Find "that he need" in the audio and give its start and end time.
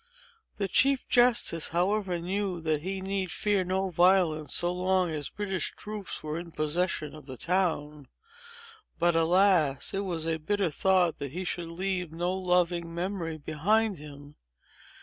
2.61-3.29